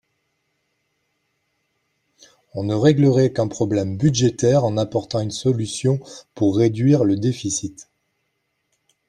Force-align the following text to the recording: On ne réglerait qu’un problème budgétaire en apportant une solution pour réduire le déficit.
On 2.55 2.63
ne 2.63 2.73
réglerait 2.73 3.31
qu’un 3.33 3.47
problème 3.47 3.97
budgétaire 3.97 4.65
en 4.65 4.75
apportant 4.77 5.19
une 5.19 5.29
solution 5.29 5.99
pour 6.33 6.57
réduire 6.57 7.03
le 7.05 7.17
déficit. 7.17 7.87